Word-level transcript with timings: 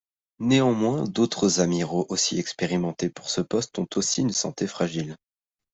Néanmoins 0.39 1.03
d'autres 1.03 1.59
amiraux 1.59 2.07
aussi 2.09 2.39
expérimentés 2.39 3.11
pour 3.11 3.29
ce 3.29 3.39
poste 3.41 3.77
ont 3.77 3.85
aussi 3.97 4.21
une 4.21 4.31
santé 4.33 4.65
fragile. 4.65 5.15